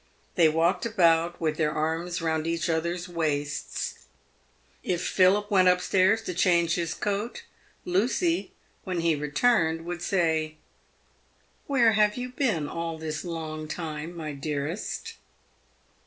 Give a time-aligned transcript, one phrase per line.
[0.33, 4.07] They walked about with their arms round each other's waists.
[4.81, 7.43] If Philip went up stairs to change his coat,
[7.85, 8.51] Lucy,
[8.83, 10.55] when he returned, would say,"
[11.67, 15.17] Where have you been all this long time, my dearest